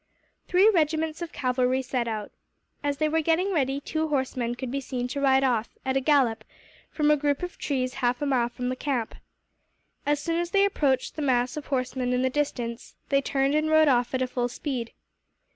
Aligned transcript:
Three 0.47 0.67
regiments 0.67 1.21
of 1.21 1.31
cavalry 1.31 1.83
set 1.83 2.07
out. 2.07 2.31
As 2.83 2.97
they 2.97 3.07
were 3.07 3.21
getting 3.21 3.53
ready, 3.53 3.79
two 3.79 4.07
horsemen 4.07 4.55
could 4.55 4.71
be 4.71 4.81
seen 4.81 5.07
to 5.09 5.21
ride 5.21 5.43
off, 5.43 5.69
at 5.85 5.95
a 5.95 5.99
gallop, 6.01 6.43
from 6.89 7.11
a 7.11 7.15
group 7.15 7.43
of 7.43 7.59
trees 7.59 7.93
half 8.01 8.19
a 8.19 8.25
mile 8.25 8.49
from 8.49 8.69
the 8.69 8.75
camp. 8.75 9.13
As 10.03 10.19
soon 10.19 10.37
as 10.39 10.49
they 10.49 10.65
approached 10.65 11.15
the 11.17 11.21
mass 11.21 11.55
of 11.55 11.67
horsemen 11.67 12.13
in 12.13 12.23
the 12.23 12.31
distance, 12.31 12.95
they 13.09 13.21
turned 13.21 13.53
and 13.53 13.69
rode 13.69 13.87
off 13.87 14.15
at 14.15 14.27
full 14.27 14.49
speed. 14.49 14.91